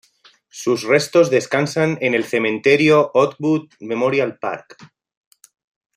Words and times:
Sus 0.49 0.81
restos 0.81 1.29
descansan 1.29 1.99
en 2.01 2.15
el 2.15 2.23
Cementerio 2.23 3.11
Oakwood 3.13 3.69
Memorial 3.81 4.39
Park. 4.39 4.75